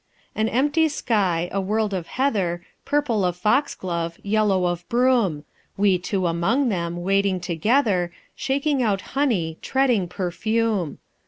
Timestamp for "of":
1.93-2.07, 3.23-3.37, 4.65-4.89